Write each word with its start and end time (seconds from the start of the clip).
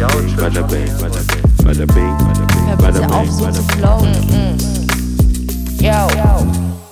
Bada 0.00 0.62
bing, 0.62 0.88
bada 0.96 1.20
bing, 1.28 1.44
bada 1.62 1.84
bing, 1.84 2.16
bada 2.24 2.46
bing, 2.48 2.76
bada 2.80 3.00
bitte 3.00 3.14
auf, 3.14 3.20
bing, 3.20 3.32
so 3.32 3.50
zu 3.52 3.62
bing. 3.66 3.76
flowen. 3.76 4.14
Yo. 5.76 6.08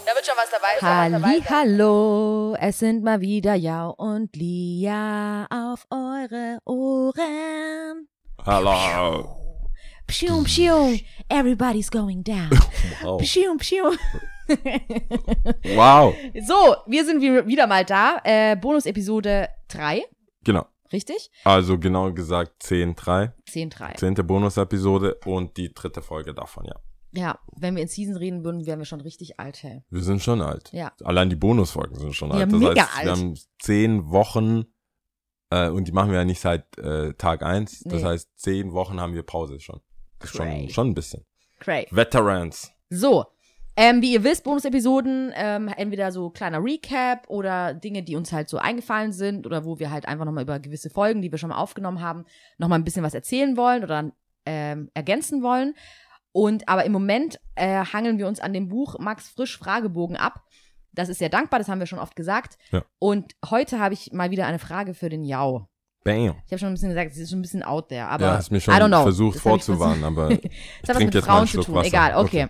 Da 0.04 0.12
wird 0.14 0.26
schon 0.26 0.36
was 0.36 0.50
dabei 0.50 0.76
sein. 0.78 1.22
Halli, 1.24 1.40
hallo, 1.48 2.54
es 2.60 2.78
sind 2.80 3.02
mal 3.02 3.18
wieder 3.22 3.54
Jau 3.54 3.94
und 3.96 4.36
Lia 4.36 5.46
auf 5.48 5.86
eure 5.90 6.58
Ohren. 6.66 8.08
Hallo. 8.44 9.36
Pschium, 10.06 10.44
pschium, 10.44 11.00
everybody's 11.30 11.90
going 11.90 12.22
down. 12.22 12.50
Wow. 13.02 13.20
Pschium, 13.22 13.56
pschium. 13.58 13.96
wow. 15.76 16.14
So, 16.46 16.76
wir 16.86 17.04
sind 17.06 17.22
wie- 17.22 17.46
wieder 17.46 17.66
mal 17.66 17.84
da. 17.86 18.20
Äh, 18.24 18.56
Bonus-Episode 18.56 19.48
3, 19.68 20.02
Genau. 20.44 20.66
Richtig? 20.92 21.30
Also 21.44 21.78
genau 21.78 22.12
gesagt 22.12 22.62
10.3, 22.64 23.32
10-3. 23.48 23.96
zehnte 23.96 24.24
Bonus-Episode 24.24 25.18
und 25.26 25.56
die 25.56 25.72
dritte 25.72 26.02
Folge 26.02 26.34
davon, 26.34 26.64
ja. 26.66 26.76
Ja, 27.12 27.38
wenn 27.56 27.74
wir 27.74 27.82
in 27.82 27.88
Season 27.88 28.16
reden 28.16 28.44
würden, 28.44 28.66
wären 28.66 28.78
wir 28.80 28.84
schon 28.84 29.00
richtig 29.00 29.40
alt, 29.40 29.62
hey. 29.62 29.82
Wir 29.88 30.02
sind 30.02 30.22
schon 30.22 30.42
alt. 30.42 30.70
Ja. 30.72 30.92
Allein 31.04 31.30
die 31.30 31.36
Bonusfolgen 31.36 31.98
sind 31.98 32.14
schon 32.14 32.30
Ja, 32.30 32.36
alt. 32.40 32.52
Das 32.52 32.58
mega 32.60 32.82
heißt, 32.82 32.96
alt. 32.96 33.04
wir 33.06 33.12
haben 33.12 33.38
zehn 33.60 34.10
Wochen 34.10 34.64
äh, 35.50 35.68
und 35.70 35.88
die 35.88 35.92
machen 35.92 36.10
wir 36.10 36.18
ja 36.18 36.24
nicht 36.26 36.40
seit 36.40 36.76
äh, 36.78 37.14
Tag 37.14 37.42
eins. 37.42 37.80
Das 37.84 38.02
Nee. 38.02 38.08
heißt, 38.08 38.28
zehn 38.38 38.72
Wochen 38.72 39.00
haben 39.00 39.14
wir 39.14 39.22
Pause 39.22 39.58
schon. 39.58 39.80
Das 40.18 40.30
ist 40.30 40.36
schon, 40.36 40.68
schon 40.68 40.88
ein 40.88 40.94
bisschen. 40.94 41.24
Cray. 41.60 41.86
Veterans. 41.90 42.70
So, 42.90 43.24
ähm, 43.80 44.02
wie 44.02 44.12
ihr 44.12 44.24
wisst, 44.24 44.42
Bonus-Episoden, 44.42 45.32
ähm, 45.36 45.68
entweder 45.68 46.10
so 46.10 46.30
kleiner 46.30 46.60
Recap 46.60 47.30
oder 47.30 47.74
Dinge, 47.74 48.02
die 48.02 48.16
uns 48.16 48.32
halt 48.32 48.48
so 48.48 48.58
eingefallen 48.58 49.12
sind 49.12 49.46
oder 49.46 49.64
wo 49.64 49.78
wir 49.78 49.92
halt 49.92 50.08
einfach 50.08 50.24
nochmal 50.24 50.42
über 50.42 50.58
gewisse 50.58 50.90
Folgen, 50.90 51.22
die 51.22 51.30
wir 51.30 51.38
schon 51.38 51.50
mal 51.50 51.58
aufgenommen 51.58 52.00
haben, 52.00 52.24
nochmal 52.58 52.80
ein 52.80 52.84
bisschen 52.84 53.04
was 53.04 53.14
erzählen 53.14 53.56
wollen 53.56 53.84
oder 53.84 54.10
ähm, 54.46 54.90
ergänzen 54.94 55.44
wollen. 55.44 55.76
Und 56.32 56.68
aber 56.68 56.86
im 56.86 56.92
Moment 56.92 57.38
äh, 57.54 57.84
hangeln 57.84 58.18
wir 58.18 58.26
uns 58.26 58.40
an 58.40 58.52
dem 58.52 58.66
Buch 58.66 58.98
Max 58.98 59.28
Frisch 59.28 59.56
Fragebogen 59.56 60.16
ab. 60.16 60.42
Das 60.90 61.08
ist 61.08 61.18
sehr 61.18 61.28
dankbar, 61.28 61.60
das 61.60 61.68
haben 61.68 61.78
wir 61.78 61.86
schon 61.86 62.00
oft 62.00 62.16
gesagt. 62.16 62.58
Ja. 62.72 62.82
Und 62.98 63.36
heute 63.48 63.78
habe 63.78 63.94
ich 63.94 64.12
mal 64.12 64.32
wieder 64.32 64.48
eine 64.48 64.58
Frage 64.58 64.92
für 64.92 65.08
den 65.08 65.22
Jau. 65.22 65.68
Bam. 66.02 66.34
Ich 66.46 66.52
habe 66.52 66.58
schon 66.58 66.70
ein 66.70 66.74
bisschen 66.74 66.88
gesagt, 66.88 67.12
es 67.12 67.18
ist 67.18 67.30
schon 67.30 67.38
ein 67.38 67.42
bisschen 67.42 67.62
out 67.62 67.90
there, 67.90 68.08
aber 68.08 68.26
ja, 68.26 68.36
hast 68.38 68.50
mir 68.50 68.60
schon 68.60 68.74
versucht 68.74 69.38
vorzuwarnen, 69.38 70.02
aber 70.02 70.32
ich 70.32 70.40
Das 70.40 70.50
hat 70.50 70.50
was 70.88 70.96
trinke 70.96 71.04
mit 71.04 71.14
jetzt 71.14 71.26
mal 71.28 71.38
einen 71.38 71.46
Frauen 71.46 71.62
zu 71.62 71.62
tun. 71.62 71.74
Wasser. 71.76 71.86
Egal, 71.86 72.16
okay. 72.16 72.48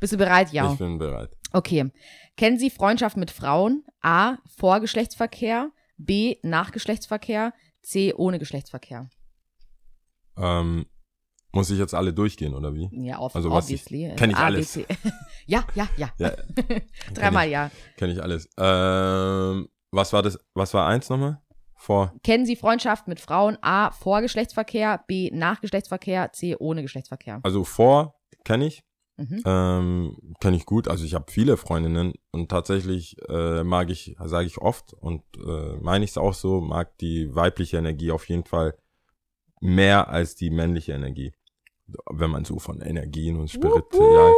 Bist 0.00 0.12
du 0.12 0.16
bereit, 0.16 0.52
Jau? 0.52 0.72
Ich 0.72 0.78
bin 0.78 0.98
bereit. 0.98 1.30
Okay. 1.52 1.90
Kennen 2.36 2.58
Sie 2.58 2.70
Freundschaft 2.70 3.16
mit 3.16 3.30
Frauen? 3.30 3.84
A. 4.00 4.36
Vor 4.56 4.80
Geschlechtsverkehr. 4.80 5.70
B. 5.96 6.36
Nach 6.42 6.72
Geschlechtsverkehr. 6.72 7.52
C. 7.82 8.12
Ohne 8.14 8.38
Geschlechtsverkehr. 8.38 9.08
Ähm, 10.36 10.86
muss 11.52 11.70
ich 11.70 11.78
jetzt 11.78 11.94
alle 11.94 12.12
durchgehen, 12.12 12.54
oder 12.54 12.74
wie? 12.74 12.88
Ja, 12.92 13.18
auf, 13.18 13.36
Also 13.36 13.50
was 13.50 13.68
ich- 13.70 13.80
obviously. 13.86 14.14
kenn 14.16 14.30
ich 14.30 14.36
A, 14.36 14.40
B, 14.40 14.44
alles. 14.46 14.76
Ja, 15.46 15.64
ja, 15.74 15.88
ja. 15.96 16.10
Ja, 16.18 16.32
Dreimal 17.14 17.48
ja. 17.48 17.70
kenne 17.96 18.12
ich 18.12 18.22
alles. 18.22 18.48
Ähm, 18.58 19.68
was 19.92 20.12
war 20.12 20.22
das? 20.22 20.38
Was 20.54 20.74
war 20.74 20.86
eins 20.88 21.08
nochmal? 21.08 21.40
Vor. 21.76 22.14
Kennen 22.24 22.46
Sie 22.46 22.56
Freundschaft 22.56 23.06
mit 23.08 23.20
Frauen? 23.20 23.58
A. 23.60 23.90
Vor 23.92 24.22
Geschlechtsverkehr. 24.22 25.04
B. 25.06 25.30
Nach 25.32 25.60
Geschlechtsverkehr. 25.60 26.32
C. 26.32 26.56
Ohne 26.58 26.82
Geschlechtsverkehr. 26.82 27.40
Also 27.44 27.62
vor 27.62 28.14
kenne 28.44 28.66
ich. 28.66 28.82
Mhm. 29.16 29.42
Ähm, 29.44 30.34
kenne 30.40 30.56
ich 30.56 30.66
gut. 30.66 30.88
Also 30.88 31.04
ich 31.04 31.14
habe 31.14 31.30
viele 31.30 31.56
Freundinnen 31.56 32.14
und 32.32 32.48
tatsächlich 32.48 33.16
äh, 33.28 33.62
mag 33.62 33.90
ich, 33.90 34.16
sage 34.24 34.46
ich 34.46 34.58
oft 34.58 34.92
und 34.92 35.22
äh, 35.36 35.76
meine 35.80 36.04
ich 36.04 36.10
es 36.12 36.18
auch 36.18 36.34
so, 36.34 36.60
mag 36.60 36.98
die 36.98 37.34
weibliche 37.34 37.76
Energie 37.76 38.10
auf 38.10 38.28
jeden 38.28 38.44
Fall 38.44 38.76
mehr 39.60 40.08
als 40.08 40.34
die 40.34 40.50
männliche 40.50 40.92
Energie. 40.92 41.32
Wenn 42.10 42.30
man 42.30 42.44
so 42.44 42.58
von 42.58 42.80
Energien 42.80 43.36
und 43.38 43.50
Spirit, 43.50 43.84
ja, 43.92 44.32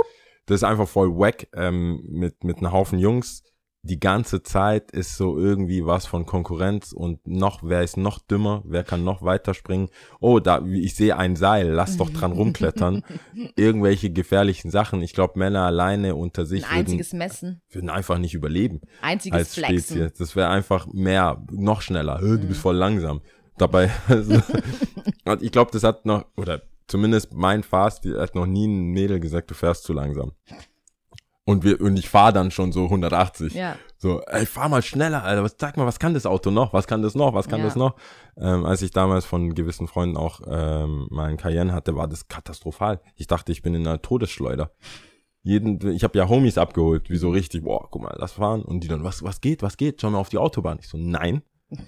das 0.46 0.56
ist 0.56 0.64
einfach 0.64 0.89
voll 0.89 1.17
wack 1.17 1.48
ähm, 1.55 2.02
mit 2.08 2.45
mit 2.45 2.58
einem 2.58 2.72
Haufen 2.72 2.98
Jungs. 2.98 3.45
Die 3.89 4.01
ganze 4.01 4.42
Zeit 4.42 4.91
ist 4.91 5.17
so 5.17 5.39
irgendwie 5.39 5.86
was 5.86 6.07
von 6.07 6.27
Konkurrenz 6.27 6.92
und 6.92 7.24
noch, 7.27 7.61
wer 7.63 7.83
ist 7.83 7.97
noch 7.97 8.19
dümmer, 8.19 8.63
wer 8.64 8.83
kann 8.83 9.05
noch 9.05 9.23
weiter 9.23 9.55
springen. 9.55 9.89
Oh, 10.19 10.41
da, 10.41 10.61
ich 10.67 10.95
sehe 10.97 11.17
ein 11.17 11.36
Seil, 11.36 11.69
lass 11.70 11.96
doch 11.96 12.11
dran 12.11 12.33
rumklettern. 12.41 13.02
Irgendwelche 13.55 14.11
gefährlichen 14.11 14.70
Sachen. 14.70 15.02
Ich 15.02 15.13
glaube, 15.13 15.39
Männer 15.39 15.63
alleine 15.63 16.17
unter 16.17 16.46
sich 16.46 16.64
Ein 16.64 16.70
würden, 16.70 16.79
einziges 16.80 17.13
Messen. 17.13 17.61
würden 17.70 17.89
einfach 17.91 18.19
nicht 18.19 18.35
überleben 18.35 18.80
Einziges 19.02 19.39
als 19.39 19.55
Flexen. 19.55 19.98
Spezies. 19.98 20.19
Das 20.19 20.35
wäre 20.36 20.48
einfach 20.48 20.86
mehr, 20.92 21.45
noch 21.52 21.80
schneller. 21.80 22.19
Du 22.19 22.27
Mhm. 22.27 22.48
bist 22.48 22.61
voll 22.61 22.77
langsam. 22.77 23.20
Dabei, 23.58 23.91
also, 24.08 24.42
und 25.25 25.42
ich 25.42 25.52
glaube, 25.52 25.70
das 25.70 25.83
hat 25.85 26.05
noch, 26.07 26.25
oder 26.36 26.63
zumindest 26.89 27.33
mein 27.35 27.63
Fast, 27.63 28.05
hat 28.05 28.35
noch 28.35 28.46
nie 28.46 28.67
ein 28.67 28.89
Mädel 28.91 29.20
gesagt, 29.20 29.51
du 29.51 29.55
fährst 29.55 29.85
zu 29.85 29.92
langsam. 29.92 30.33
Und 31.48 31.62
wir, 31.62 31.80
und 31.80 31.96
ich 31.96 32.08
fahre 32.08 32.33
dann 32.33 32.51
schon 32.51 32.73
so 32.73 32.84
180. 32.84 33.55
Ja. 33.55 33.77
So, 33.98 34.20
ey, 34.23 34.45
fahr 34.46 34.68
mal 34.68 34.83
schneller, 34.83 35.23
Alter. 35.23 35.45
Was, 35.45 35.55
sag 35.58 35.77
mal, 35.77 35.86
was 35.86 36.01
kann 36.01 36.12
das 36.12 36.27
Auto 36.27 36.51
noch? 36.51 36.73
Was 36.73 36.89
kann 36.89 37.02
das 37.02 37.14
noch? 37.14 37.34
Was 37.34 37.48
kann 37.48 37.61
Ja. 37.61 37.67
das 37.67 37.77
noch? 37.77 37.95
Ähm, 38.36 38.67
als 38.67 38.83
ich 38.83 38.90
damals 38.90 39.24
von 39.24 39.55
gewissen 39.55 39.86
Freunden 39.86 40.17
auch 40.17 40.40
ähm, 40.46 41.07
meinen 41.11 41.36
Cayenne 41.36 41.73
hatte, 41.73 41.95
war 41.95 42.08
das 42.08 42.27
katastrophal. 42.27 43.01
Ich 43.14 43.29
dachte, 43.29 43.52
ich 43.52 43.62
bin 43.62 43.74
in 43.74 43.86
einer 43.86 44.02
Todesschleuder. 44.02 44.73
Jeden, 45.42 45.80
ich 45.92 46.02
habe 46.02 46.18
ja 46.18 46.29
Homies 46.29 46.58
abgeholt, 46.58 47.08
wie 47.11 47.17
so 47.17 47.30
richtig, 47.30 47.63
boah, 47.63 47.89
guck 47.89 48.02
mal, 48.02 48.17
lass 48.18 48.33
fahren. 48.33 48.63
Und 48.63 48.80
die 48.80 48.89
dann, 48.89 49.05
was, 49.05 49.23
was 49.23 49.40
geht, 49.40 49.63
was 49.63 49.77
geht? 49.77 50.01
Schau 50.01 50.11
mal 50.11 50.18
auf 50.18 50.28
die 50.30 50.39
Autobahn. 50.39 50.78
Ich 50.80 50.89
so, 50.89 50.98
nein. 50.98 51.42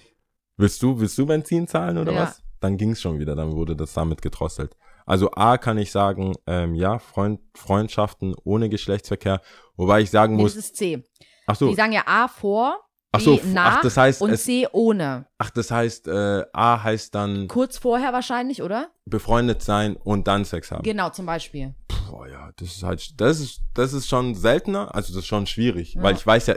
Willst 0.55 0.81
du, 0.83 0.99
willst 0.99 1.17
du 1.17 1.25
Benzin 1.25 1.67
zahlen 1.67 1.97
oder 1.97 2.13
Ja. 2.13 2.21
was? 2.23 2.41
Dann 2.61 2.77
ging's 2.77 2.99
schon 3.01 3.19
wieder, 3.19 3.35
dann 3.35 3.53
wurde 3.53 3.75
das 3.75 3.93
damit 3.93 4.21
gedrosselt. 4.21 4.75
Also 5.09 5.31
A 5.31 5.57
kann 5.57 5.77
ich 5.79 5.91
sagen, 5.91 6.35
ähm, 6.45 6.75
ja, 6.75 6.99
Freund, 6.99 7.39
Freundschaften 7.55 8.35
ohne 8.43 8.69
Geschlechtsverkehr, 8.69 9.41
wobei 9.75 10.01
ich 10.01 10.11
sagen 10.11 10.35
Nee, 10.35 10.43
muss, 10.43 10.53
das 10.55 10.65
ist 10.65 10.75
C. 10.75 11.03
ach 11.47 11.55
so, 11.55 11.69
Die 11.69 11.75
sagen 11.75 11.93
ja 11.93 12.03
A 12.05 12.27
vor, 12.27 12.77
Ach 13.11 13.19
so, 13.19 13.39
nach 13.53 13.77
ach, 13.77 13.81
das 13.81 13.97
heißt, 13.97 14.21
und 14.21 14.29
es- 14.29 14.43
C 14.43 14.67
ohne. 14.71 15.25
Ach, 15.39 15.49
das 15.49 15.71
heißt, 15.71 16.07
äh, 16.07 16.43
A 16.53 16.83
heißt 16.83 17.15
dann 17.15 17.47
Kurz 17.47 17.79
vorher 17.79 18.13
wahrscheinlich, 18.13 18.61
oder? 18.61 18.91
befreundet 19.05 19.63
sein 19.63 19.95
und 19.95 20.27
dann 20.27 20.45
Sex 20.45 20.69
haben. 20.71 20.83
Genau, 20.83 21.09
zum 21.09 21.25
Beispiel. 21.25 21.73
Boah, 22.07 22.27
ja, 22.27 22.51
das 22.57 22.67
ist 22.75 22.83
halt, 22.83 23.19
das 23.19 23.39
ist, 23.39 23.61
das 23.73 23.93
ist 23.93 24.07
schon 24.07 24.35
seltener, 24.35 24.93
also 24.93 25.11
das 25.11 25.23
ist 25.23 25.27
schon 25.27 25.47
schwierig, 25.47 25.95
Ja. 25.95 26.03
weil 26.03 26.13
ich 26.15 26.25
weiß 26.27 26.45
ja, 26.45 26.55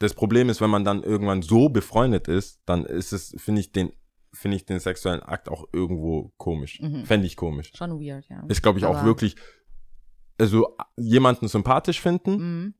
das 0.00 0.12
Problem 0.12 0.50
ist, 0.50 0.60
wenn 0.60 0.68
man 0.70 0.84
dann 0.84 1.02
irgendwann 1.02 1.40
so 1.40 1.70
befreundet 1.70 2.28
ist, 2.28 2.60
dann 2.66 2.84
ist 2.84 3.14
es, 3.14 3.34
finde 3.38 3.62
ich 3.62 3.72
den, 3.72 3.90
finde 4.32 4.56
ich 4.56 4.64
den 4.66 4.78
sexuellen 4.80 5.22
Akt 5.22 5.48
auch 5.48 5.64
irgendwo 5.72 6.32
komisch. 6.36 6.80
Mhm. 6.80 7.04
Fände 7.04 7.26
ich 7.26 7.36
komisch. 7.36 7.72
Schon 7.74 8.00
weird, 8.00 8.26
ja. 8.28 8.44
Ist, 8.48 8.62
glaube 8.62 8.78
ich, 8.78 8.84
auch 8.84 8.96
Aber- 8.96 9.06
wirklich, 9.06 9.36
also 10.38 10.76
jemanden 10.96 11.48
sympathisch 11.48 12.00
finden 12.00 12.36
Mhm. 12.36 12.74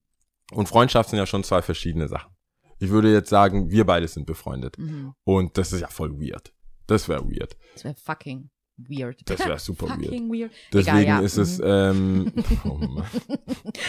und 0.53 0.69
Freundschaft 0.69 1.11
sind 1.11 1.19
ja 1.19 1.27
schon 1.27 1.45
zwei 1.45 1.63
verschiedene 1.63 2.09
Sachen. 2.09 2.33
Ich 2.79 2.89
würde 2.91 3.13
jetzt 3.13 3.29
sagen, 3.29 3.69
wir 3.71 3.85
beide 3.85 4.09
sind 4.09 4.27
befreundet. 4.27 4.79
Mhm. 4.79 5.13
Und 5.25 5.59
das 5.59 5.73
ist 5.73 5.81
ja 5.81 5.89
voll 5.89 6.19
weird. 6.19 6.55
Das 6.87 7.09
wäre 7.09 7.25
weird. 7.29 7.57
Das 7.75 7.85
wäre 7.85 7.95
fucking 7.95 8.51
weird. 8.89 9.19
Das 9.27 9.41
wär 9.41 9.59
super 9.59 9.89
weird. 9.89 10.05
fucking 10.05 10.31
weird. 10.33 10.51
Deswegen 10.73 10.99
Egal, 10.99 11.21
ja. 11.21 11.21
ist 11.21 11.37
es, 11.37 11.59
Mhm. 11.59 11.65
ähm, 11.67 12.33
oh. 12.65 12.79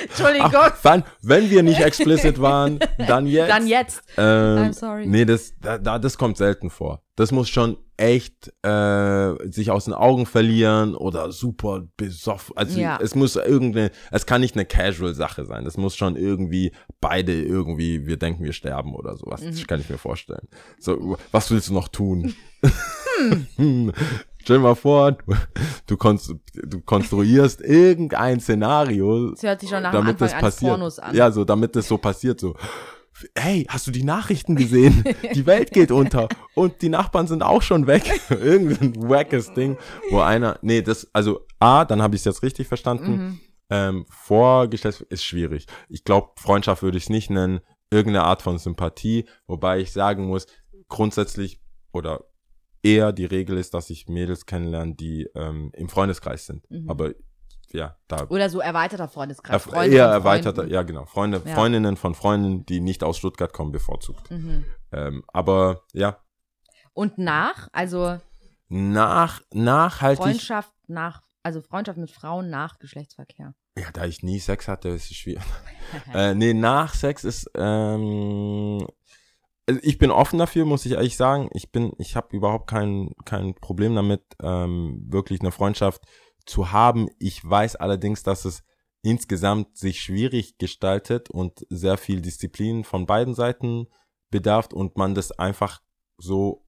Entschuldigung. 0.03 0.51
Ach, 0.53 0.81
dann, 0.81 1.03
wenn 1.21 1.49
wir 1.49 1.63
nicht 1.63 1.79
explicit 1.81 2.39
waren, 2.41 2.79
dann 2.97 3.27
jetzt. 3.27 3.49
Dann 3.49 3.67
jetzt. 3.67 4.03
Ähm, 4.17 4.23
I'm 4.57 4.73
sorry. 4.73 5.05
Nee, 5.05 5.25
das, 5.25 5.53
da, 5.59 5.77
da, 5.77 5.99
das 5.99 6.17
kommt 6.17 6.37
selten 6.37 6.69
vor. 6.69 7.01
Das 7.15 7.31
muss 7.31 7.49
schon 7.49 7.77
echt 7.97 8.51
äh, 8.65 9.35
sich 9.51 9.69
aus 9.69 9.85
den 9.85 9.93
Augen 9.93 10.25
verlieren 10.25 10.95
oder 10.95 11.31
super 11.31 11.83
besoffen. 11.97 12.57
Also 12.57 12.79
Ja. 12.79 12.97
es 12.99 13.13
muss 13.13 13.35
irgendeine, 13.35 13.91
es 14.09 14.25
kann 14.25 14.41
nicht 14.41 14.55
eine 14.55 14.65
Casual-Sache 14.65 15.45
sein. 15.45 15.65
Das 15.65 15.77
muss 15.77 15.95
schon 15.95 16.15
irgendwie 16.15 16.71
beide 16.99 17.33
irgendwie, 17.39 18.07
wir 18.07 18.17
denken, 18.17 18.43
wir 18.43 18.53
sterben 18.53 18.95
oder 18.95 19.15
sowas. 19.17 19.41
Mhm. 19.41 19.51
Das 19.51 19.67
kann 19.67 19.79
ich 19.81 19.89
mir 19.89 19.99
vorstellen. 19.99 20.47
So, 20.79 21.15
was 21.31 21.51
willst 21.51 21.67
du 21.69 21.73
noch 21.73 21.89
tun? 21.89 22.33
Hm. 23.57 23.91
Stell 24.41 24.57
dir 24.57 24.63
mal 24.63 24.75
vor, 24.75 25.11
du, 25.11 25.35
du, 25.87 25.97
konst, 25.97 26.33
du 26.53 26.81
konstruierst 26.81 27.61
irgendein 27.61 28.39
Szenario, 28.39 29.31
Das 29.31 29.43
hört 29.43 29.61
sich 29.61 29.69
schon 29.69 29.83
nach 29.83 29.91
damit 29.91 30.21
Anfang 30.21 30.29
das 30.29 30.39
passiert. 30.39 30.71
Pornos 30.71 30.99
an. 30.99 31.15
Ja, 31.15 31.31
so 31.31 31.45
damit 31.45 31.75
das 31.75 31.87
so 31.87 31.97
passiert, 31.97 32.39
so. 32.39 32.55
Hey, 33.35 33.67
hast 33.69 33.85
du 33.85 33.91
die 33.91 34.03
Nachrichten 34.03 34.55
gesehen? 34.55 35.03
Die 35.35 35.45
Welt 35.45 35.71
geht 35.71 35.91
unter 35.91 36.27
und 36.55 36.81
die 36.81 36.89
Nachbarn 36.89 37.27
sind 37.27 37.43
auch 37.43 37.61
schon 37.61 37.85
weg. 37.85 38.19
Irgendein 38.29 38.95
wackes 38.95 39.53
Ding, 39.53 39.77
wo 40.09 40.21
einer, 40.21 40.57
nee, 40.63 40.81
das, 40.81 41.07
also 41.13 41.45
A, 41.59 41.85
dann 41.85 42.01
habe 42.01 42.15
ich 42.15 42.21
es 42.21 42.25
jetzt 42.25 42.41
richtig 42.41 42.67
verstanden. 42.67 43.11
Mhm. 43.11 43.39
Ähm, 43.69 44.05
Vorgeschlechts 44.09 45.01
ist 45.01 45.23
schwierig. 45.23 45.67
Ich 45.87 46.03
glaube, 46.03 46.31
Freundschaft 46.37 46.81
würde 46.81 46.97
ich 46.97 47.03
es 47.03 47.09
nicht 47.09 47.29
nennen. 47.29 47.59
Irgendeine 47.91 48.25
Art 48.25 48.41
von 48.41 48.57
Sympathie, 48.57 49.25
wobei 49.45 49.79
ich 49.81 49.91
sagen 49.91 50.25
muss, 50.25 50.47
grundsätzlich 50.87 51.61
oder 51.91 52.23
eher 52.83 53.11
die 53.13 53.25
Regel 53.25 53.57
ist, 53.57 53.73
dass 53.73 53.89
ich 53.89 54.07
Mädels 54.07 54.45
kennenlerne, 54.45 54.95
die 54.95 55.29
ähm, 55.35 55.71
im 55.73 55.89
Freundeskreis 55.89 56.45
sind. 56.45 56.69
Mhm. 56.71 56.89
Aber 56.89 57.11
ja, 57.71 57.95
da 58.07 58.27
Oder 58.27 58.49
so 58.49 58.59
erweiterter 58.59 59.07
Freundeskreis. 59.07 59.61
Erf- 59.65 59.69
Freunde 59.71 59.95
eher 59.95 60.07
erweiterter, 60.07 60.67
ja 60.67 60.81
genau. 60.83 61.05
Freunde, 61.05 61.41
Ja. 61.45 61.55
Freundinnen 61.55 61.95
von 61.95 62.15
Freunden, 62.15 62.65
die 62.65 62.81
nicht 62.81 63.03
aus 63.03 63.17
Stuttgart 63.17 63.53
kommen, 63.53 63.71
bevorzugt. 63.71 64.29
Mhm. 64.29 64.65
Ähm, 64.91 65.23
aber 65.27 65.83
ja, 65.93 66.17
Und 66.93 67.17
nach, 67.17 67.69
also 67.71 68.17
nach, 68.67 69.41
nachhaltig. 69.53 70.23
Freundschaft 70.23 70.73
nach, 70.87 71.21
also 71.43 71.61
Freundschaft 71.61 71.97
mit 71.97 72.11
Frauen 72.11 72.49
nach 72.49 72.77
Geschlechtsverkehr. 72.79 73.53
Ja, 73.77 73.85
da 73.93 74.03
ich 74.05 74.21
nie 74.21 74.39
Sex 74.39 74.67
hatte, 74.67 74.89
ist 74.89 75.09
es 75.09 75.15
schwierig. 75.15 75.43
äh, 76.13 76.35
nee, 76.35 76.53
nach 76.53 76.93
Sex 76.93 77.23
ist, 77.23 77.49
ähm, 77.55 78.85
also 79.71 79.87
ich 79.87 79.97
bin 79.97 80.11
offen 80.11 80.37
dafür, 80.37 80.65
muss 80.65 80.85
ich 80.85 80.93
ehrlich 80.93 81.15
sagen. 81.15 81.49
Ich 81.53 81.71
bin, 81.71 81.93
ich 81.97 82.17
habe 82.17 82.35
überhaupt 82.35 82.69
kein, 82.69 83.11
kein 83.23 83.55
Problem 83.55 83.95
damit, 83.95 84.21
ähm, 84.43 85.05
wirklich 85.07 85.39
eine 85.39 85.51
Freundschaft 85.51 86.03
zu 86.45 86.73
haben. 86.73 87.07
Ich 87.19 87.43
weiß 87.49 87.77
allerdings, 87.77 88.21
dass 88.23 88.43
es 88.43 88.63
insgesamt 89.01 89.77
sich 89.77 90.01
schwierig 90.01 90.57
gestaltet 90.57 91.29
und 91.29 91.65
sehr 91.69 91.97
viel 91.97 92.21
Disziplin 92.21 92.83
von 92.83 93.05
beiden 93.05 93.33
Seiten 93.33 93.87
bedarf 94.29 94.67
und 94.73 94.97
man 94.97 95.15
das 95.15 95.31
einfach 95.31 95.81
so 96.17 96.65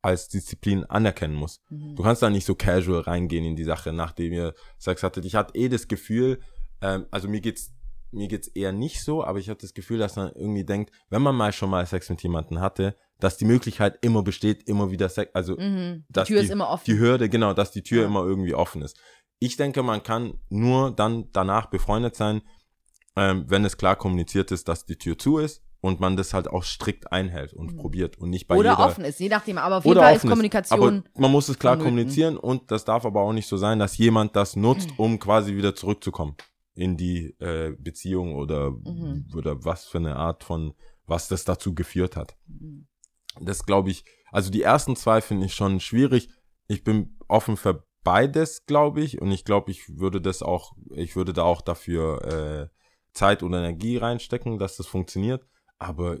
als 0.00 0.28
Disziplin 0.28 0.84
anerkennen 0.84 1.34
muss. 1.34 1.60
Mhm. 1.68 1.94
Du 1.94 2.02
kannst 2.02 2.22
da 2.22 2.30
nicht 2.30 2.46
so 2.46 2.54
casual 2.54 3.00
reingehen 3.00 3.44
in 3.44 3.56
die 3.56 3.64
Sache, 3.64 3.92
nachdem 3.92 4.32
ihr 4.32 4.54
Sex 4.78 5.02
hattet. 5.02 5.26
Ich 5.26 5.34
hatte 5.34 5.54
eh 5.54 5.68
das 5.68 5.88
Gefühl, 5.88 6.40
ähm, 6.80 7.06
also 7.10 7.28
mir 7.28 7.42
geht's 7.42 7.75
mir 8.16 8.28
geht's 8.28 8.48
eher 8.48 8.72
nicht 8.72 9.02
so, 9.04 9.22
aber 9.24 9.38
ich 9.38 9.48
hatte 9.48 9.60
das 9.62 9.74
Gefühl, 9.74 9.98
dass 9.98 10.16
man 10.16 10.32
irgendwie 10.34 10.64
denkt, 10.64 10.92
wenn 11.10 11.22
man 11.22 11.34
mal 11.36 11.52
schon 11.52 11.70
mal 11.70 11.84
Sex 11.86 12.08
mit 12.10 12.22
jemandem 12.22 12.60
hatte, 12.60 12.96
dass 13.20 13.36
die 13.36 13.44
Möglichkeit 13.44 13.98
immer 14.02 14.22
besteht, 14.22 14.68
immer 14.68 14.90
wieder 14.90 15.08
Sex, 15.08 15.30
also 15.34 15.56
Mhm. 15.56 16.04
Die 16.08 16.22
Tür 16.24 16.38
die, 16.40 16.44
ist 16.46 16.50
immer 16.50 16.68
offen. 16.70 16.84
die 16.86 16.98
Hürde, 16.98 17.28
genau, 17.28 17.52
dass 17.52 17.70
die 17.70 17.82
Tür 17.82 18.02
Ja. 18.02 18.06
immer 18.08 18.24
irgendwie 18.24 18.54
offen 18.54 18.82
ist. 18.82 18.98
Ich 19.38 19.56
denke, 19.56 19.82
man 19.82 20.02
kann 20.02 20.38
nur 20.48 20.90
dann 20.90 21.28
danach 21.32 21.66
befreundet 21.66 22.16
sein, 22.16 22.42
ähm, 23.16 23.44
wenn 23.48 23.64
es 23.64 23.76
klar 23.76 23.96
kommuniziert 23.96 24.50
ist, 24.50 24.68
dass 24.68 24.84
die 24.86 24.96
Tür 24.96 25.18
zu 25.18 25.38
ist 25.38 25.62
und 25.80 26.00
man 26.00 26.16
das 26.16 26.34
halt 26.34 26.48
auch 26.48 26.64
strikt 26.64 27.12
einhält 27.12 27.52
und 27.54 27.72
Mhm. 27.72 27.76
probiert 27.78 28.18
und 28.18 28.30
nicht 28.30 28.46
bei 28.48 28.56
Oder 28.56 28.70
jeder 28.72 28.86
offen 28.86 29.04
ist, 29.04 29.20
je 29.20 29.28
nachdem. 29.28 29.56
Aber 29.58 29.76
auf 29.78 29.84
jeden 29.84 29.98
Fall 30.00 30.16
ist 30.16 30.26
Kommunikation. 30.26 30.78
Aber 30.78 31.02
man 31.20 31.30
muss 31.30 31.48
es 31.48 31.58
klar 31.58 31.74
vonnöten. 31.74 31.90
kommunizieren 31.96 32.36
und 32.38 32.70
das 32.70 32.84
darf 32.84 33.04
aber 33.04 33.20
auch 33.20 33.32
nicht 33.32 33.46
so 33.48 33.56
sein, 33.56 33.78
dass 33.78 33.96
jemand 33.98 34.36
das 34.36 34.56
nutzt, 34.56 34.90
um 34.98 35.18
quasi 35.18 35.54
wieder 35.56 35.74
zurückzukommen 35.74 36.34
in 36.76 36.96
die 36.96 37.34
äh, 37.40 37.74
Beziehung 37.78 38.36
oder 38.36 38.70
Mhm. 38.70 39.26
oder 39.34 39.64
was 39.64 39.86
für 39.86 39.98
eine 39.98 40.16
Art 40.16 40.44
von 40.44 40.74
was 41.06 41.28
das 41.28 41.44
dazu 41.44 41.74
geführt 41.74 42.16
hat. 42.16 42.36
Mhm. 42.46 42.86
Das 43.40 43.64
glaube 43.66 43.90
ich, 43.90 44.04
also 44.32 44.50
die 44.50 44.62
ersten 44.62 44.96
zwei 44.96 45.20
finde 45.20 45.46
ich 45.46 45.54
schon 45.54 45.80
schwierig. 45.80 46.28
Ich 46.68 46.82
bin 46.84 47.16
offen 47.28 47.56
für 47.56 47.84
beides, 48.02 48.66
glaube 48.66 49.00
ich, 49.02 49.20
und 49.20 49.30
ich 49.30 49.44
glaube, 49.44 49.70
ich 49.70 49.98
würde 49.98 50.20
das 50.20 50.42
auch, 50.42 50.72
ich 50.90 51.16
würde 51.16 51.32
da 51.32 51.42
auch 51.42 51.60
dafür 51.60 52.24
äh, 52.24 52.68
Zeit 53.12 53.42
und 53.42 53.52
Energie 53.54 53.96
reinstecken, 53.96 54.58
dass 54.58 54.76
das 54.76 54.86
funktioniert. 54.86 55.44
Aber 55.78 56.18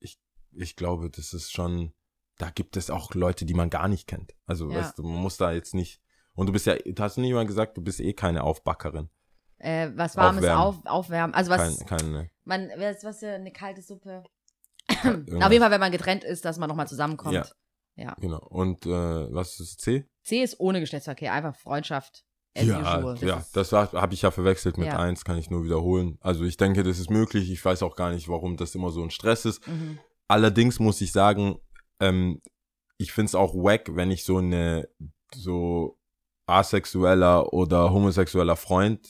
ich, 0.00 0.18
ich 0.52 0.76
glaube, 0.76 1.10
das 1.10 1.32
ist 1.32 1.52
schon, 1.52 1.92
da 2.38 2.50
gibt 2.50 2.76
es 2.76 2.90
auch 2.90 3.14
Leute, 3.14 3.44
die 3.46 3.54
man 3.54 3.70
gar 3.70 3.88
nicht 3.88 4.06
kennt. 4.06 4.34
Also, 4.46 4.70
Ja. 4.70 4.78
weißt 4.78 4.98
du, 4.98 5.02
man 5.02 5.20
muss 5.22 5.36
da 5.38 5.52
jetzt 5.52 5.74
nicht. 5.74 6.00
Und 6.34 6.46
du 6.46 6.52
bist 6.52 6.66
ja, 6.66 6.76
du 6.76 7.02
hast 7.02 7.16
nicht 7.16 7.32
mal 7.32 7.46
gesagt, 7.46 7.76
du 7.78 7.82
bist 7.82 8.00
eh 8.00 8.12
keine 8.12 8.44
Aufbackerin. 8.44 9.08
Äh, 9.58 9.90
was 9.94 10.16
warmes 10.16 10.44
Aufwärmen. 10.44 10.62
auf, 10.62 10.86
aufwärmen. 10.86 11.34
Also 11.34 11.50
was, 11.50 11.78
Kein, 11.86 11.98
keine, 11.98 12.30
man, 12.44 12.68
was, 12.76 13.04
was 13.04 13.18
für 13.20 13.30
eine 13.30 13.52
kalte 13.52 13.82
Suppe. 13.82 14.22
irgendwas. 15.04 15.42
Auf 15.46 15.50
jeden 15.52 15.62
Fall, 15.62 15.70
wenn 15.70 15.80
man 15.80 15.92
getrennt 15.92 16.24
ist, 16.24 16.44
dass 16.44 16.58
man 16.58 16.68
nochmal 16.68 16.86
zusammenkommt. 16.88 17.34
Ja. 17.34 17.46
Ja. 17.96 18.14
Genau. 18.20 18.38
Und 18.50 18.84
äh, 18.84 18.90
was 18.90 19.58
ist 19.58 19.80
C? 19.80 20.06
C 20.24 20.42
ist 20.42 20.60
ohne 20.60 20.80
Geschlechtsverkehr, 20.80 21.32
einfach 21.32 21.56
Freundschaft. 21.56 22.24
Ja, 22.54 22.98
usual. 22.98 23.14
Das 23.14 23.22
ja, 23.22 23.44
das 23.52 23.72
war 23.72 23.92
habe 23.92 24.14
ich 24.14 24.22
ja 24.22 24.30
verwechselt 24.30 24.76
mit 24.78 24.86
Ja. 24.88 24.98
eins, 24.98 25.24
kann 25.24 25.36
ich 25.38 25.50
nur 25.50 25.64
wiederholen. 25.64 26.18
Also 26.20 26.44
ich 26.44 26.56
denke, 26.56 26.82
das 26.82 26.98
ist 26.98 27.10
möglich. 27.10 27.50
Ich 27.50 27.62
weiß 27.64 27.82
auch 27.82 27.96
gar 27.96 28.10
nicht, 28.10 28.28
warum 28.28 28.56
das 28.56 28.74
immer 28.74 28.90
so 28.90 29.02
ein 29.02 29.10
Stress 29.10 29.44
ist. 29.44 29.66
Mhm. 29.66 29.98
Allerdings 30.28 30.78
muss 30.78 31.00
ich 31.00 31.12
sagen, 31.12 31.56
ähm, 32.00 32.40
ich 32.98 33.12
find's 33.12 33.34
auch 33.34 33.54
wack, 33.54 33.94
wenn 33.94 34.10
ich 34.10 34.24
so 34.24 34.38
eine 34.38 34.88
so 35.34 35.98
asexueller 36.46 37.52
oder 37.52 37.92
homosexueller 37.92 38.56
Freund 38.56 39.06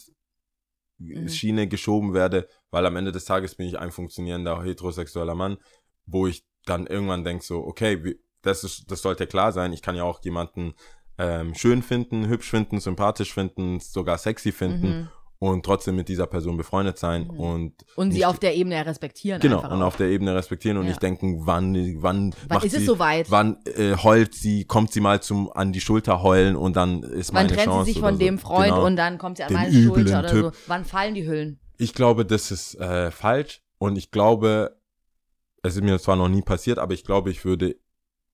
Mhm. 0.98 1.28
Schiene 1.28 1.68
geschoben 1.68 2.14
werde, 2.14 2.48
weil 2.70 2.86
am 2.86 2.96
Ende 2.96 3.12
des 3.12 3.24
Tages 3.24 3.54
bin 3.54 3.66
ich 3.66 3.78
ein 3.78 3.90
funktionierender 3.90 4.62
heterosexueller 4.62 5.34
Mann, 5.34 5.58
wo 6.06 6.26
ich 6.26 6.44
dann 6.64 6.86
irgendwann 6.86 7.24
denk 7.24 7.42
so, 7.42 7.64
okay, 7.64 8.16
das 8.42 8.64
ist, 8.64 8.90
das 8.90 9.02
sollte 9.02 9.26
klar 9.26 9.52
sein. 9.52 9.72
Ich 9.72 9.82
kann 9.82 9.96
ja 9.96 10.04
auch 10.04 10.22
jemanden 10.24 10.74
ähm, 11.18 11.54
schön 11.54 11.82
finden, 11.82 12.28
hübsch 12.28 12.50
finden, 12.50 12.80
sympathisch 12.80 13.32
finden, 13.32 13.80
sogar 13.80 14.18
sexy 14.18 14.52
finden 14.52 14.88
Mhm. 14.88 15.08
Und 15.38 15.64
trotzdem 15.64 15.96
mit 15.96 16.08
dieser 16.08 16.26
Person 16.26 16.56
befreundet 16.56 16.98
sein 16.98 17.24
Mhm. 17.24 17.40
und 17.40 17.72
Und 17.96 18.10
sie 18.12 18.18
nicht- 18.18 18.26
auf 18.26 18.38
der 18.38 18.56
Ebene 18.56 18.84
respektieren. 18.86 19.40
genau 19.40 19.58
und 19.58 19.82
auch. 19.82 19.86
auf 19.88 19.96
der 19.96 20.08
Ebene 20.08 20.34
respektieren 20.34 20.78
und 20.78 20.84
Ja. 20.84 20.90
nicht 20.90 21.02
denken, 21.02 21.46
wann 21.46 21.74
wann, 22.02 22.34
Wann 22.48 22.62
ist 22.62 22.72
sie, 22.72 22.78
es 22.78 22.86
soweit? 22.86 23.30
wann 23.30 23.58
äh, 23.66 23.94
heult 23.96 24.34
sie, 24.34 24.64
kommt 24.64 24.92
sie 24.92 25.00
mal 25.00 25.20
zum 25.22 25.52
an 25.52 25.72
die 25.72 25.80
Schulter 25.80 26.22
heulen 26.22 26.56
und 26.56 26.74
dann 26.76 27.02
ist 27.02 27.28
Wann 27.34 27.44
meine 27.44 27.48
trennt 27.54 27.64
Chance 27.66 27.84
sie 27.86 27.92
sich 27.92 28.00
von 28.00 28.14
so. 28.14 28.18
dem 28.20 28.38
Freund 28.38 28.70
Genau. 28.70 28.86
und 28.86 28.96
dann 28.96 29.18
kommt 29.18 29.36
sie 29.36 29.42
an 29.44 29.48
Den 29.50 29.56
meine 29.58 29.72
Schulter 29.82 30.18
oder 30.20 30.28
Typ. 30.30 30.44
so. 30.44 30.52
Wann 30.68 30.84
fallen 30.84 31.14
die 31.14 31.26
Hüllen? 31.28 31.60
Ich 31.78 31.92
glaube, 31.92 32.24
das 32.24 32.50
ist 32.50 32.74
äh, 32.76 33.10
falsch 33.10 33.60
und 33.78 33.96
ich 33.98 34.10
glaube, 34.10 34.76
es 35.62 35.76
ist 35.76 35.82
mir 35.82 35.98
zwar 35.98 36.16
noch 36.16 36.28
nie 36.28 36.42
passiert, 36.42 36.78
aber 36.78 36.94
ich 36.94 37.04
glaube, 37.04 37.30
ich 37.30 37.44
würde 37.44 37.76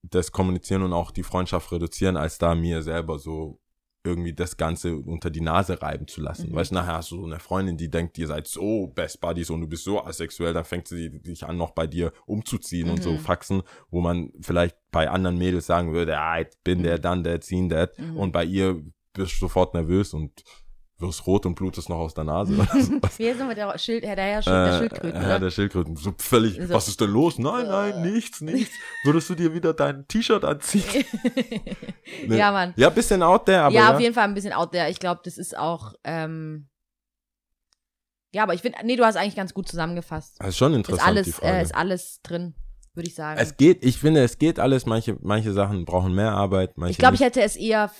das 0.03 0.31
kommunizieren 0.31 0.83
und 0.83 0.93
auch 0.93 1.11
die 1.11 1.23
Freundschaft 1.23 1.71
reduzieren, 1.71 2.15
als 2.17 2.37
da 2.37 2.55
mir 2.55 2.81
selber 2.83 3.19
so 3.19 3.59
irgendwie 4.05 4.33
das 4.33 4.57
Ganze 4.57 4.97
unter 4.97 5.29
die 5.29 5.41
Nase 5.41 5.81
reiben 5.81 6.07
zu 6.07 6.21
lassen. 6.21 6.49
Mhm. 6.49 6.55
Weißt 6.55 6.71
du, 6.71 6.75
nachher 6.75 6.95
hast 6.95 7.11
du 7.11 7.17
so 7.17 7.25
eine 7.25 7.39
Freundin, 7.39 7.77
die 7.77 7.89
denkt, 7.89 8.17
ihr 8.17 8.27
seid 8.27 8.47
so 8.47 8.87
Best 8.87 9.21
Buddies 9.21 9.49
und 9.49 9.61
du 9.61 9.67
bist 9.67 9.85
so 9.85 10.03
asexuell, 10.03 10.53
dann 10.53 10.65
fängt 10.65 10.87
sie 10.87 11.09
dich 11.21 11.45
an, 11.45 11.57
noch 11.57 11.71
bei 11.71 11.87
dir 11.87 12.11
umzuziehen 12.25 12.89
und 12.89 13.01
so 13.01 13.13
Mhm. 13.13 13.19
Faxen, 13.19 13.63
wo 13.89 14.01
man 14.01 14.31
vielleicht 14.41 14.75
bei 14.91 15.09
anderen 15.09 15.37
Mädels 15.37 15.65
sagen 15.65 15.93
würde, 15.93 16.17
ah, 16.19 16.39
ich 16.41 16.47
bin 16.63 16.83
der, 16.83 16.99
dann 16.99 17.23
der, 17.23 17.39
ziehen 17.41 17.69
der. 17.69 17.91
Mhm. 17.97 18.17
Und 18.17 18.31
bei 18.33 18.43
ihr 18.43 18.83
bist 19.13 19.33
du 19.33 19.39
sofort 19.45 19.73
nervös 19.73 20.13
und 20.13 20.43
wirst 21.03 21.27
rot 21.27 21.45
und 21.45 21.55
blutest 21.55 21.89
noch 21.89 21.97
aus 21.97 22.13
der 22.13 22.23
Nase. 22.23 22.57
Wie 23.17 23.27
ist 23.27 23.37
nochmal 23.39 23.55
der 23.55 23.77
Schild, 23.77 24.03
Herr 24.05 24.15
der 24.15 24.25
Herr 24.25 24.41
Schild, 24.41 24.55
der 24.55 24.73
Äh, 24.73 24.77
Schildkröten, 24.79 25.21
Ja, 25.21 25.27
oder? 25.27 25.39
der 25.39 25.49
Schildkröten. 25.51 25.95
So 25.95 26.13
völlig, 26.17 26.55
So. 26.55 26.73
was 26.73 26.87
ist 26.87 26.99
denn 26.99 27.11
los? 27.11 27.37
Nein, 27.37 27.67
nein, 27.67 28.01
nichts, 28.01 28.41
nichts. 28.41 28.73
Würdest 29.03 29.29
du 29.29 29.35
dir 29.35 29.53
wieder 29.53 29.73
dein 29.73 30.07
T-Shirt 30.07 30.43
anziehen? 30.43 30.83
Nee. 32.27 32.37
Ja, 32.37 32.51
Mann. 32.51 32.73
Ja, 32.77 32.89
bisschen 32.89 33.23
out 33.23 33.45
there, 33.45 33.61
aber 33.63 33.73
ja, 33.75 33.81
ja. 33.89 33.93
auf 33.95 33.99
jeden 33.99 34.13
Fall 34.13 34.25
ein 34.25 34.33
bisschen 34.33 34.53
out 34.53 34.71
there. 34.71 34.89
Ich 34.89 34.99
glaube, 34.99 35.21
das 35.25 35.37
ist 35.37 35.57
auch, 35.57 35.93
ähm, 36.03 36.67
ja, 38.33 38.43
aber 38.43 38.53
ich 38.53 38.61
finde, 38.61 38.77
nee, 38.83 38.95
du 38.95 39.03
hast 39.05 39.15
eigentlich 39.15 39.35
ganz 39.35 39.53
gut 39.53 39.67
zusammengefasst. 39.67 40.35
Das 40.39 40.49
ist 40.49 40.57
schon 40.57 40.71
Ist 40.73 40.77
interessant, 40.77 41.01
die 41.03 41.07
alles, 41.07 41.39
äh, 41.39 41.61
ist 41.61 41.75
alles 41.75 42.21
drin, 42.23 42.55
würde 42.93 43.07
ich 43.09 43.15
sagen. 43.15 43.39
es 43.39 43.57
geht, 43.57 43.83
ich 43.83 43.97
finde, 43.97 44.23
es 44.23 44.37
geht 44.37 44.59
alles. 44.59 44.85
Manche, 44.85 45.17
manche 45.21 45.53
Sachen 45.53 45.85
brauchen 45.85 46.13
mehr 46.13 46.31
Arbeit, 46.31 46.73
ich 46.87 46.97
glaube, 46.97 47.15
ich 47.15 47.21
hätte 47.21 47.41
es 47.41 47.55
eher, 47.55 47.91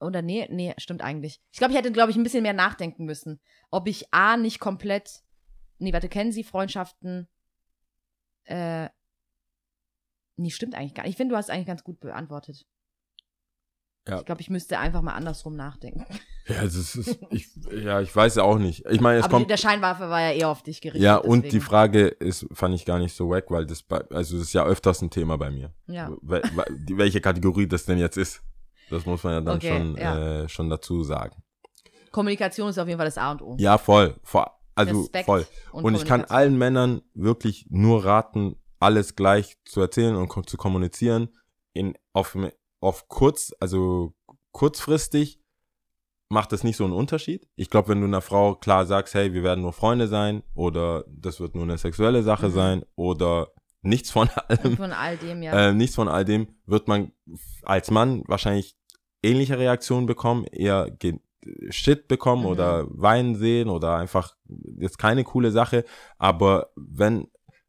oder 0.00 0.22
nee, 0.22 0.46
nee, 0.50 0.74
stimmt 0.78 1.02
eigentlich. 1.02 1.40
Ich 1.52 1.58
glaube, 1.58 1.72
ich 1.72 1.78
hätte, 1.78 1.92
glaube 1.92 2.10
ich, 2.10 2.16
ein 2.16 2.22
bisschen 2.22 2.42
mehr 2.42 2.52
nachdenken 2.52 3.04
müssen, 3.04 3.40
ob 3.70 3.88
ich 3.88 4.12
A, 4.12 4.36
nicht 4.36 4.60
komplett, 4.60 5.22
nee, 5.78 5.92
warte, 5.92 6.08
kennen 6.08 6.32
Sie 6.32 6.44
Freundschaften, 6.44 7.28
äh, 8.44 8.88
nee, 10.36 10.50
stimmt 10.50 10.74
eigentlich 10.74 10.94
gar 10.94 11.02
nicht. 11.02 11.10
Ich 11.12 11.16
finde, 11.16 11.32
du 11.32 11.36
hast 11.36 11.50
eigentlich 11.50 11.66
ganz 11.66 11.84
gut 11.84 12.00
beantwortet. 12.00 12.66
Ja. 14.06 14.20
Ich 14.20 14.24
glaube, 14.24 14.40
ich 14.40 14.48
müsste 14.48 14.78
einfach 14.78 15.02
mal 15.02 15.12
andersrum 15.14 15.54
nachdenken. 15.54 16.06
Ja, 16.46 16.62
das 16.62 16.74
ist, 16.96 17.18
ich, 17.30 17.46
ja, 17.70 18.00
ich 18.00 18.14
weiß 18.16 18.36
ja 18.36 18.42
auch 18.42 18.56
nicht. 18.56 18.86
Ich 18.86 19.02
meine, 19.02 19.18
es 19.18 19.24
Aber 19.26 19.32
die, 19.36 19.40
kommt. 19.42 19.50
der 19.50 19.58
Scheinwaffe 19.58 20.08
war 20.08 20.22
ja 20.22 20.32
eher 20.32 20.48
auf 20.48 20.62
dich 20.62 20.80
gerichtet. 20.80 21.02
Ja, 21.02 21.16
und 21.16 21.40
die 21.42 21.48
deswegen. 21.48 21.64
Frage 21.64 22.06
ist, 22.08 22.46
fand 22.52 22.74
ich 22.74 22.86
gar 22.86 22.98
nicht 22.98 23.14
so 23.14 23.28
wack, 23.28 23.50
weil 23.50 23.66
das, 23.66 23.82
bei, 23.82 23.98
also 24.10 24.38
das 24.38 24.46
ist 24.46 24.52
ja 24.54 24.64
öfters 24.64 25.02
ein 25.02 25.10
Thema 25.10 25.36
bei 25.36 25.50
mir. 25.50 25.74
Ja. 25.88 26.10
Wel, 26.22 26.40
wel- 26.56 26.86
die- 26.86 26.96
welche 26.96 27.20
Kategorie 27.20 27.66
das 27.68 27.84
denn 27.84 27.98
jetzt 27.98 28.16
ist. 28.16 28.40
Das 28.90 29.04
muss 29.06 29.22
man 29.24 29.32
ja 29.34 29.40
dann 29.40 29.56
Okay, 29.56 29.68
schon, 29.76 29.96
ja. 29.96 30.42
Äh, 30.44 30.48
schon 30.48 30.70
dazu 30.70 31.02
sagen. 31.04 31.42
Kommunikation 32.10 32.70
ist 32.70 32.78
auf 32.78 32.88
jeden 32.88 32.98
Fall 32.98 33.06
das 33.06 33.18
A 33.18 33.32
und 33.32 33.42
O. 33.42 33.56
Ja, 33.58 33.76
voll. 33.78 34.16
Vor, 34.22 34.58
also 34.74 35.00
Respekt 35.02 35.26
voll. 35.26 35.46
und 35.72 35.84
Und 35.84 35.94
ich 35.94 36.04
kann 36.04 36.24
allen 36.24 36.56
Männern 36.56 37.02
wirklich 37.14 37.66
nur 37.68 38.04
raten, 38.04 38.56
alles 38.80 39.14
gleich 39.16 39.56
zu 39.64 39.80
erzählen 39.80 40.16
und 40.16 40.28
ko- 40.28 40.42
zu 40.42 40.56
kommunizieren. 40.56 41.28
In, 41.74 41.94
auf, 42.12 42.36
auf 42.80 43.08
kurz, 43.08 43.52
also 43.60 44.14
kurzfristig 44.52 45.40
macht 46.30 46.52
das 46.52 46.64
nicht 46.64 46.76
so 46.76 46.84
einen 46.84 46.92
Unterschied. 46.92 47.46
Ich 47.56 47.70
glaube, 47.70 47.88
wenn 47.88 48.00
du 48.00 48.06
einer 48.06 48.20
Frau 48.20 48.54
klar 48.54 48.86
sagst, 48.86 49.14
hey, 49.14 49.32
wir 49.32 49.42
werden 49.42 49.62
nur 49.62 49.72
Freunde 49.72 50.08
sein 50.08 50.42
oder 50.54 51.04
das 51.08 51.40
wird 51.40 51.54
nur 51.54 51.64
eine 51.64 51.78
sexuelle 51.78 52.22
Sache 52.22 52.48
Mhm. 52.48 52.52
sein 52.52 52.84
oder 52.96 53.48
nichts 53.82 54.10
von 54.10 54.28
allem, 54.48 54.76
Von 54.76 54.92
all 54.92 55.16
dem, 55.16 55.42
ja. 55.42 55.68
äh, 55.68 55.72
nichts 55.72 55.94
von 55.96 56.08
all 56.08 56.24
dem, 56.24 56.48
wird 56.66 56.88
man 56.88 57.12
als 57.62 57.90
Mann 57.90 58.22
wahrscheinlich 58.26 58.76
ähnliche 59.22 59.58
Reaktionen 59.58 60.06
bekommen, 60.06 60.44
eher 60.44 60.88
Shit 61.70 62.08
bekommen 62.08 62.42
Mhm. 62.42 62.48
oder 62.48 62.86
weinen 62.90 63.36
sehen 63.36 63.68
oder 63.68 63.96
einfach 63.96 64.34
jetzt 64.78 64.98
keine 64.98 65.24
coole 65.24 65.50
Sache. 65.50 65.84
Aber 66.18 66.70
wenn, 66.76 67.28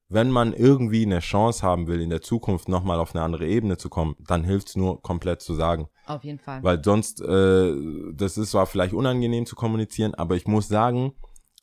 wenn 0.09 0.31
man 0.31 0.53
irgendwie 0.53 1.05
eine 1.05 1.19
Chance 1.19 1.61
haben 1.63 1.87
will, 1.87 2.01
in 2.01 2.09
der 2.09 2.21
Zukunft 2.21 2.67
nochmal 2.67 2.99
auf 2.99 3.15
eine 3.15 3.23
andere 3.23 3.47
Ebene 3.47 3.77
zu 3.77 3.89
kommen, 3.89 4.15
dann 4.19 4.43
hilft's 4.43 4.75
nur 4.75 5.01
komplett 5.01 5.41
zu 5.41 5.53
sagen. 5.53 5.87
auf 6.07 6.23
jeden 6.23 6.39
Fall. 6.39 6.63
Weil 6.63 6.83
sonst, 6.83 7.21
äh, 7.21 7.73
das 8.13 8.37
ist 8.37 8.51
zwar 8.51 8.65
vielleicht 8.65 8.93
unangenehm 8.93 9.45
zu 9.45 9.55
kommunizieren, 9.55 10.15
aber 10.15 10.35
ich 10.35 10.47
muss 10.47 10.67
sagen, 10.67 11.13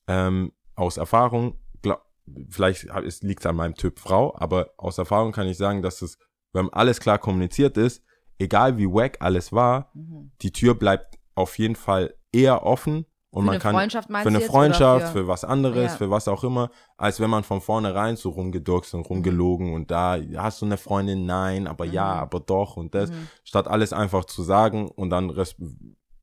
ähm, 0.07 0.53
aus 0.77 0.97
Erfahrung, 0.99 1.59
glaub, 1.83 2.03
vielleicht 2.49 2.87
liegt 3.23 3.41
es 3.41 3.47
an 3.47 3.57
meinem 3.57 3.75
Typ 3.75 3.99
Frau, 3.99 4.35
aber 4.39 4.71
aus 4.77 4.99
Erfahrung 4.99 5.33
kann 5.33 5.49
ich 5.49 5.57
sagen, 5.57 5.83
dass 5.83 6.01
es, 6.03 6.17
wenn 6.53 6.73
alles 6.73 7.01
klar 7.01 7.19
kommuniziert 7.19 7.77
ist, 7.77 8.05
egal 8.39 8.77
wie 8.79 8.87
wack 8.87 9.19
alles 9.21 9.53
war, 9.53 9.91
Mhm. 9.95 10.31
die 10.43 10.53
Tür 10.53 10.75
bleibt 10.75 11.19
auf 11.35 11.59
jeden 11.59 11.77
Fall 11.77 12.15
eher 12.33 12.65
offen 12.65 13.07
und 13.31 13.43
Für 13.45 13.51
man 13.51 13.59
kann 13.59 13.75
für 13.91 14.29
eine 14.29 14.41
Freundschaft, 14.41 15.09
für- 15.09 15.13
für, 15.21 15.29
was 15.29 15.45
anderes, 15.45 15.93
Ja. 15.93 15.97
für 15.99 16.11
was 16.11 16.27
auch 16.29 16.43
immer, 16.45 16.71
als 16.97 17.21
wenn 17.21 17.29
man 17.29 17.45
von 17.45 17.61
vornherein 17.61 18.17
so 18.17 18.31
rumgedurkst 18.31 18.95
und 18.95 19.09
rumgelogen 19.11 19.75
und 19.75 19.91
da 19.91 20.17
hast 20.37 20.63
du 20.63 20.67
eine 20.67 20.77
Freundin, 20.79 21.27
nein, 21.27 21.67
aber 21.67 21.85
ja, 21.85 22.15
Mhm. 22.15 22.21
aber 22.21 22.41
doch 22.41 22.77
und 22.77 22.95
das, 22.95 23.11
Mhm. 23.11 23.29
statt 23.45 23.69
alles 23.69 23.93
einfach 23.93 24.25
zu 24.25 24.43
sagen 24.43 24.89
und 24.89 25.11
dann, 25.11 25.31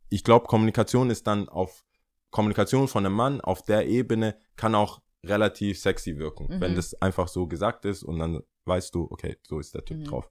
ich 0.09 0.23
glaube, 0.23 0.47
Kommunikation 0.47 1.09
ist 1.11 1.27
dann 1.27 1.49
auf, 1.49 1.83
Kommunikation 2.31 2.87
von 2.87 3.05
einem 3.05 3.15
Mann 3.15 3.41
auf 3.41 3.61
der 3.61 3.87
Ebene 3.87 4.35
kann 4.55 4.73
auch 4.73 5.01
relativ 5.23 5.79
sexy 5.79 6.17
wirken, 6.17 6.47
Mhm. 6.49 6.61
wenn 6.61 6.75
das 6.75 6.99
einfach 7.01 7.27
so 7.27 7.45
gesagt 7.47 7.85
ist 7.85 8.03
und 8.03 8.17
dann 8.19 8.41
weißt 8.65 8.93
du, 8.95 9.07
okay, 9.11 9.37
so 9.47 9.59
ist 9.59 9.73
der 9.75 9.85
Typ 9.85 9.99
Mhm. 9.99 10.03
drauf. 10.05 10.29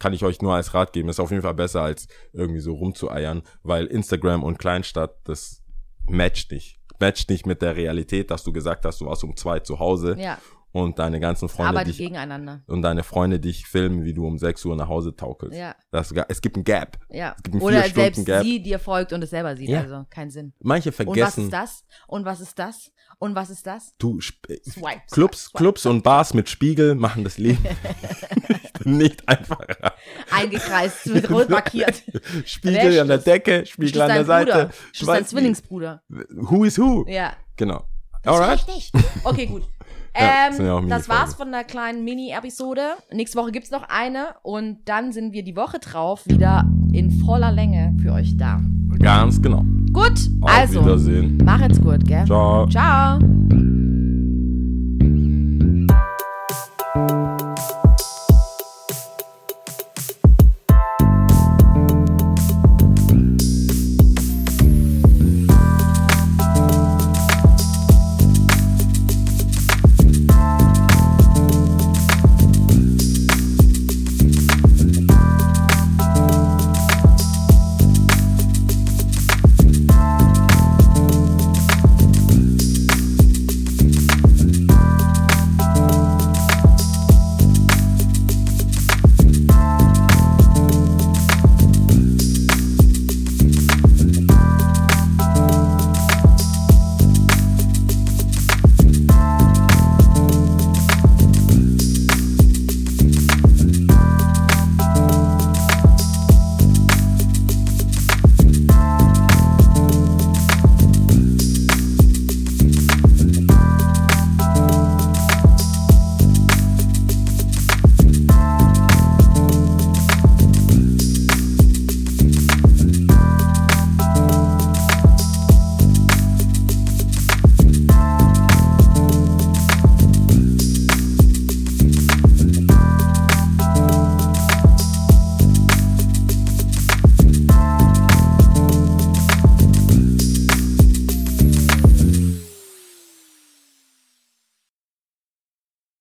Kann 0.00 0.12
ich 0.12 0.24
euch 0.24 0.42
nur 0.42 0.54
als 0.54 0.74
Rat 0.74 0.92
geben, 0.92 1.08
ist 1.08 1.20
auf 1.20 1.30
jeden 1.30 1.42
Fall 1.42 1.54
besser 1.54 1.82
als 1.82 2.08
irgendwie 2.32 2.58
so 2.58 2.74
rumzueiern, 2.74 3.42
weil 3.62 3.86
Instagram 3.86 4.42
und 4.42 4.58
Kleinstadt, 4.58 5.16
das 5.24 5.62
matcht 6.08 6.50
nicht. 6.50 6.80
Matcht 6.98 7.30
nicht 7.30 7.46
mit 7.46 7.62
der 7.62 7.76
Realität, 7.76 8.32
dass 8.32 8.42
du 8.42 8.52
gesagt 8.52 8.84
hast, 8.84 9.00
du 9.00 9.06
warst 9.06 9.22
um 9.22 9.36
zwei 9.36 9.60
zu 9.60 9.78
Hause 9.78 10.16
Ja, 10.18 10.38
und 10.72 10.98
deine 10.98 11.18
ganzen 11.20 11.48
Freunde 11.48 11.70
arbeitet 11.70 11.88
dich 11.94 11.98
gegeneinander. 11.98 12.62
und 12.66 12.82
deine 12.82 13.02
Freunde 13.02 13.40
dich 13.40 13.66
filmen, 13.66 14.04
wie 14.04 14.12
du 14.14 14.26
um 14.26 14.38
6 14.38 14.64
Uhr 14.66 14.76
nach 14.76 14.88
Hause 14.88 15.14
taukelst. 15.16 15.58
Ja, 15.58 15.74
Das, 15.90 16.12
es 16.28 16.40
gibt 16.40 16.56
ein 16.56 16.64
Gap. 16.64 16.98
ja. 17.10 17.34
gibt 17.42 17.54
einen 17.56 17.62
Oder 17.62 17.82
selbst 17.88 18.24
Gap. 18.24 18.42
sie 18.44 18.62
dir 18.62 18.78
folgt 18.78 19.12
und 19.12 19.22
es 19.22 19.30
selber 19.30 19.56
sieht. 19.56 19.68
Ja. 19.70 19.80
Also 19.80 20.06
kein 20.10 20.30
Sinn. 20.30 20.52
Manche 20.60 20.90
Und 20.90 20.98
was 20.98 21.04
vergessen, 21.06 21.44
ist 21.44 21.52
das? 21.52 21.84
Und 22.06 22.24
was 22.24 22.40
ist 22.40 22.58
das? 22.58 22.92
Und 23.18 23.34
was 23.34 23.50
ist 23.50 23.66
das? 23.66 23.94
du 23.98 24.18
sp- 24.22 24.48
Swipe, 24.64 25.02
Clubs, 25.10 25.44
swipe, 25.46 25.58
Clubs 25.58 25.86
und 25.86 26.02
Bars 26.02 26.32
mit 26.34 26.48
Spiegel 26.48 26.94
machen 26.94 27.22
das 27.24 27.36
Leben 27.36 27.62
nicht 28.84 29.28
einfacher. 29.28 29.92
Eingekreist, 30.30 31.06
mit 31.08 31.30
rot 31.30 31.48
markiert. 31.50 32.02
Spiegel 32.46 32.98
an 33.00 33.08
der 33.08 33.18
Decke, 33.18 33.66
Spiegel 33.66 34.00
an 34.02 34.08
der 34.08 34.24
Seite. 34.24 34.50
Bruder? 34.52 34.64
Du 34.66 34.72
Bist 34.98 35.08
dein 35.08 35.26
Zwillingsbruder? 35.26 36.02
Who 36.08 36.64
is 36.64 36.78
who? 36.78 37.04
Ja. 37.08 37.34
Genau. 37.56 37.84
Das 38.22 38.34
Alright. 38.34 38.66
Okay, 39.24 39.46
gut. 39.46 39.62
Ja, 40.16 40.48
Ähm, 40.58 40.64
ja 40.64 40.74
auch 40.74 40.84
das 40.88 41.08
war's 41.08 41.34
von 41.34 41.52
der 41.52 41.64
kleinen 41.64 42.04
Mini-Episode. 42.04 42.82
Nächste 43.12 43.38
Woche 43.38 43.52
gibt's 43.52 43.70
noch 43.70 43.84
eine 43.88 44.34
und 44.42 44.78
dann 44.86 45.12
sind 45.12 45.32
wir 45.32 45.44
die 45.44 45.56
Woche 45.56 45.78
drauf 45.78 46.26
wieder 46.26 46.64
in 46.92 47.10
voller 47.10 47.52
Länge 47.52 47.94
für 48.02 48.12
euch 48.12 48.36
da. 48.36 48.60
Ganz 48.98 49.40
genau. 49.40 49.64
Gut, 49.92 50.12
Auf 50.42 50.50
also 50.50 50.84
Wiedersehen. 50.84 51.38
mach 51.44 51.60
jetzt 51.60 51.82
gut, 51.82 52.04
gell? 52.04 52.24
Ciao. 52.26 52.66
Ciao. 52.68 53.18